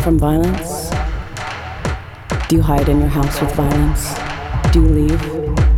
[0.00, 0.90] from violence?
[2.48, 4.14] Do you hide in your house with violence?
[4.72, 5.69] Do you leave?